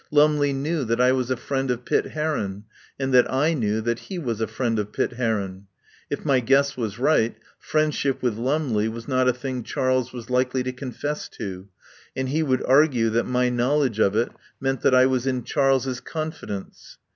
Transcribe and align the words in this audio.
Lumley 0.09 0.51
knew 0.51 0.83
that 0.85 0.99
I 0.99 1.11
was 1.11 1.29
a 1.29 1.37
friend 1.37 1.69
of 1.69 1.85
Pitt 1.85 2.05
Heron, 2.05 2.63
and 2.99 3.13
that 3.13 3.31
I 3.31 3.53
knew 3.53 3.81
that 3.81 3.99
he 3.99 4.17
was 4.17 4.41
a 4.41 4.47
friend 4.47 4.79
of 4.79 4.91
Pitt 4.91 5.11
Heron. 5.13 5.67
If 6.09 6.25
my 6.25 6.39
guess 6.39 6.75
was 6.75 6.97
right, 6.97 7.35
friend 7.59 7.93
ship 7.93 8.19
with 8.23 8.35
Lumley 8.35 8.87
was 8.89 9.07
not 9.07 9.27
a 9.29 9.31
thing 9.33 9.61
Charles 9.61 10.11
was 10.11 10.31
likely 10.31 10.63
to 10.63 10.71
confess 10.73 11.29
to, 11.37 11.67
and 12.15 12.29
he 12.29 12.41
would 12.41 12.65
argue 12.65 13.11
that 13.11 13.25
my 13.27 13.49
knowledge 13.49 13.99
of 13.99 14.15
it 14.15 14.31
meant 14.59 14.81
that 14.81 14.95
I 14.95 15.05
was 15.05 15.27
in 15.27 15.43
Charles's 15.43 15.99
confidence. 15.99 16.97